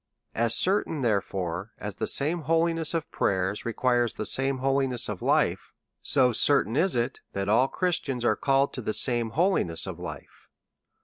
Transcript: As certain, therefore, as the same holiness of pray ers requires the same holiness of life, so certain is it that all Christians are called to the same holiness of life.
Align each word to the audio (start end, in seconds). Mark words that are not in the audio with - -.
As 0.33 0.55
certain, 0.55 1.01
therefore, 1.01 1.73
as 1.77 1.97
the 1.97 2.07
same 2.07 2.39
holiness 2.49 2.95
of 2.95 3.11
pray 3.11 3.35
ers 3.35 3.65
requires 3.65 4.15
the 4.15 4.25
same 4.25 4.57
holiness 4.57 5.07
of 5.07 5.21
life, 5.21 5.73
so 6.01 6.31
certain 6.31 6.75
is 6.75 6.95
it 6.95 7.19
that 7.33 7.47
all 7.47 7.67
Christians 7.67 8.25
are 8.25 8.35
called 8.35 8.73
to 8.73 8.81
the 8.81 8.93
same 8.93 9.29
holiness 9.29 9.85
of 9.85 9.99
life. 9.99 10.47